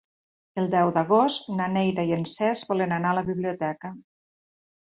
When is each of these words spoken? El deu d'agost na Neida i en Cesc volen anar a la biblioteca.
El 0.61 0.69
deu 0.75 0.87
d'agost 0.95 1.51
na 1.59 1.67
Neida 1.75 2.07
i 2.13 2.17
en 2.19 2.27
Cesc 2.33 2.73
volen 2.73 2.99
anar 2.99 3.13
a 3.15 3.19
la 3.21 3.25
biblioteca. 3.31 3.95